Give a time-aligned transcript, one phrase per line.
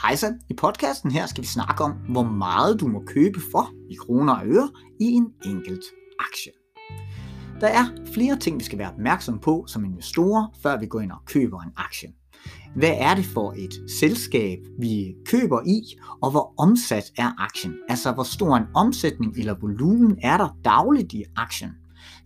[0.00, 3.94] Hejsa, i podcasten her skal vi snakke om, hvor meget du må købe for i
[3.94, 4.68] kroner og øre
[5.00, 5.84] i en enkelt
[6.18, 6.52] aktie.
[7.60, 7.84] Der er
[8.14, 11.60] flere ting, vi skal være opmærksom på som investorer, før vi går ind og køber
[11.60, 12.08] en aktie.
[12.76, 15.80] Hvad er det for et selskab, vi køber i,
[16.22, 17.74] og hvor omsat er aktien?
[17.88, 21.70] Altså, hvor stor en omsætning eller volumen er der dagligt i aktien?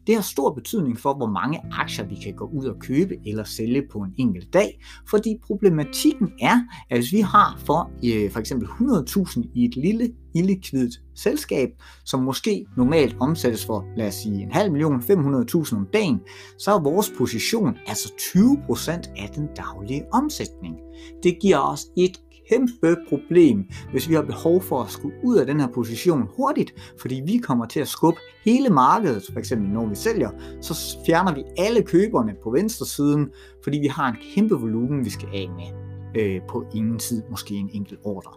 [0.06, 3.44] Det har stor betydning for, hvor mange aktier vi kan gå ud og købe eller
[3.44, 6.60] sælge på en enkelt dag, fordi problematikken er,
[6.90, 11.68] at hvis vi har for øh, for eksempel 100.000 i et lille illikvidt selskab,
[12.04, 16.20] som måske normalt omsættes for, lad os sige, en halv million, 500.000 om dagen,
[16.58, 20.76] så er vores position altså 20% af den daglige omsætning.
[21.22, 25.46] Det giver os et kæmpe problem, hvis vi har behov for at skulle ud af
[25.46, 29.86] den her position hurtigt, fordi vi kommer til at skubbe hele markedet, for eksempel når
[29.86, 33.28] vi sælger, så fjerner vi alle køberne på venstre siden,
[33.62, 35.86] fordi vi har en kæmpe volumen, vi skal af med
[36.22, 38.32] øh, på ingen tid, måske en enkelt ordre.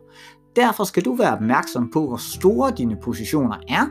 [0.55, 3.85] Derfor skal du være opmærksom på, hvor store dine positioner er.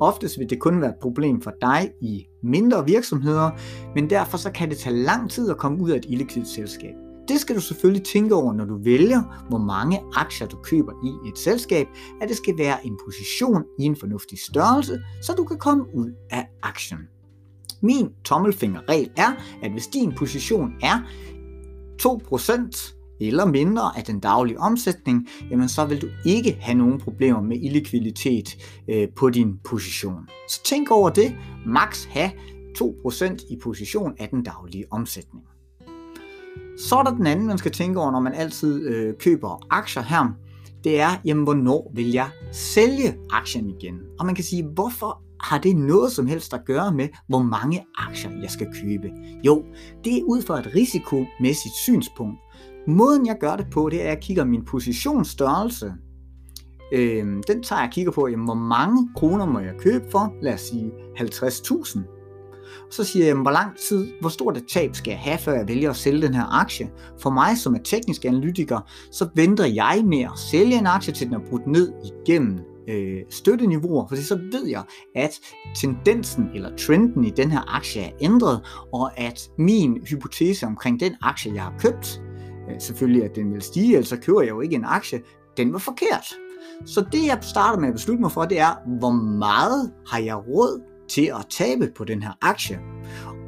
[0.00, 3.50] Oftest vil det kun være et problem for dig i mindre virksomheder,
[3.94, 6.94] men derfor så kan det tage lang tid at komme ud af et illikvidt selskab.
[7.28, 11.28] Det skal du selvfølgelig tænke over, når du vælger, hvor mange aktier du køber i
[11.28, 11.86] et selskab,
[12.20, 16.10] at det skal være en position i en fornuftig størrelse, så du kan komme ud
[16.30, 16.98] af aktien.
[17.82, 20.98] Min tommelfingerregel er, at hvis din position er
[22.02, 27.40] 2% eller mindre af den daglige omsætning, jamen så vil du ikke have nogen problemer
[27.40, 28.56] med illikviditet
[28.88, 30.28] øh, på din position.
[30.48, 31.36] Så tænk over det.
[31.66, 32.30] Max have
[32.78, 35.44] 2% i position af den daglige omsætning.
[36.88, 40.02] Så er der den anden, man skal tænke over, når man altid øh, køber aktier
[40.02, 40.34] her.
[40.84, 43.94] Det er, jamen, hvornår vil jeg sælge aktien igen?
[44.18, 47.84] Og man kan sige, hvorfor har det noget som helst at gøre med, hvor mange
[47.98, 49.10] aktier jeg skal købe?
[49.44, 49.64] Jo,
[50.04, 52.38] det er ud fra et risikomæssigt synspunkt.
[52.88, 55.92] Måden jeg gør det på, det er, at jeg kigger min positionsstørrelse.
[56.92, 60.32] Øh, den tager jeg og kigger på, jamen, hvor mange kroner må jeg købe for?
[60.42, 62.21] Lad os sige 50.000.
[62.90, 65.68] Så siger jeg, hvor lang tid, hvor stort et tab skal jeg have, før jeg
[65.68, 66.90] vælger at sælge den her aktie?
[67.20, 68.80] For mig som er teknisk analytiker,
[69.12, 72.58] så venter jeg med at sælge en aktie, til den er brudt ned igennem
[72.88, 74.82] øh, støtteniveauer, for så ved jeg,
[75.14, 75.40] at
[75.76, 78.60] tendensen eller trenden i den her aktie er ændret,
[78.92, 82.22] og at min hypotese omkring den aktie, jeg har købt,
[82.70, 85.20] øh, selvfølgelig at den vil stige, ellers så køber jeg jo ikke en aktie,
[85.56, 86.34] den var forkert.
[86.86, 90.36] Så det jeg starter med at beslutte mig for, det er, hvor meget har jeg
[90.36, 92.80] råd til at tabe på den her aktie.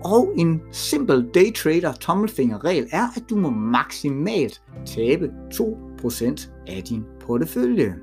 [0.05, 7.95] Og en simpel daytrader tommelfingerregel er, at du må maksimalt tabe 2% af din portefølje.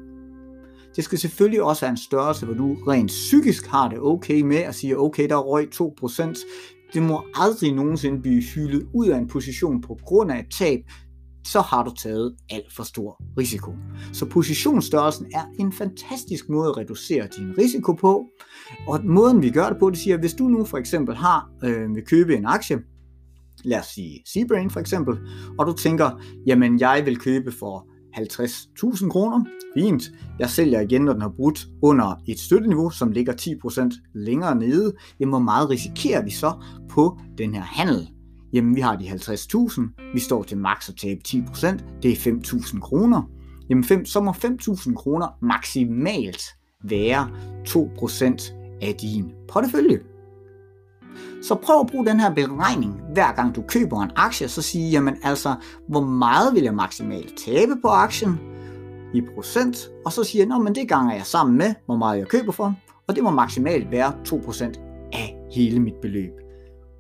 [0.96, 4.58] Det skal selvfølgelig også være en størrelse, hvor du rent psykisk har det okay med
[4.58, 6.46] at sige, okay, der røg 2%.
[6.94, 10.80] Det må aldrig nogensinde blive hyldet ud af en position på grund af et tab,
[11.44, 13.72] så har du taget alt for stor risiko.
[14.14, 18.26] Så positionsstørrelsen er en fantastisk måde at reducere din risiko på.
[18.88, 21.50] Og måden vi gør det på, det siger, at hvis du nu for eksempel har,
[21.64, 22.78] øh, vil købe en aktie,
[23.64, 25.18] lad os sige Seabrain for eksempel,
[25.60, 29.46] og du tænker, jamen jeg vil købe for 50.000 kroner.
[29.78, 30.04] Fint.
[30.40, 34.94] Jeg sælger igen, når den har brudt under et støtteniveau, som ligger 10% længere nede.
[35.20, 36.52] Jamen, hvor meget risikerer vi så
[36.90, 38.10] på den her handel?
[38.54, 42.80] Jamen, vi har de 50.000, vi står til maks at tabe 10%, det er 5.000
[42.80, 43.22] kroner.
[43.70, 46.42] Jamen, 5, så må 5.000 kroner maksimalt
[46.84, 47.30] være
[47.68, 50.00] 2% af din portefølje.
[51.42, 54.90] Så prøv at bruge den her beregning, hver gang du køber en aktie, så sige,
[54.90, 55.56] jamen altså,
[55.90, 58.40] hvor meget vil jeg maksimalt tabe på aktien
[59.14, 62.28] i procent, og så siger jeg, men det ganger jeg sammen med, hvor meget jeg
[62.28, 62.76] køber for,
[63.08, 64.64] og det må maksimalt være 2%
[65.14, 66.32] af hele mit beløb.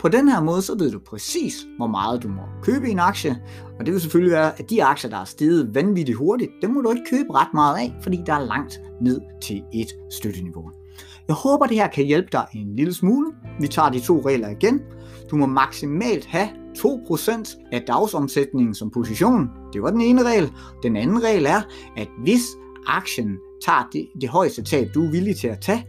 [0.01, 2.99] På den her måde, så ved du præcis, hvor meget du må købe i en
[2.99, 3.41] aktie,
[3.79, 6.81] og det vil selvfølgelig være, at de aktier, der er steget vanvittigt hurtigt, dem må
[6.81, 10.71] du ikke købe ret meget af, fordi der er langt ned til et støtteniveau.
[11.27, 13.31] Jeg håber, det her kan hjælpe dig en lille smule.
[13.59, 14.81] Vi tager de to regler igen.
[15.31, 19.49] Du må maksimalt have 2% af dagsomsætningen som position.
[19.73, 20.51] Det var den ene regel.
[20.83, 21.61] Den anden regel er,
[21.97, 22.41] at hvis
[22.87, 25.85] aktien tager det, det højeste tab, du er villig til at tage,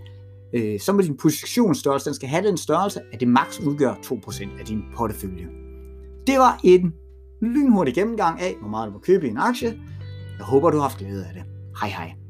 [0.52, 4.58] øh, så må din positionsstørrelse, den skal have den størrelse, at det maks udgør 2%
[4.60, 5.48] af din portefølje.
[6.26, 6.94] Det var en
[7.42, 9.80] lynhurtig gennemgang af, hvor meget du må købe i en aktie.
[10.38, 11.42] Jeg håber, du har haft glæde af det.
[11.80, 12.21] Hej hej.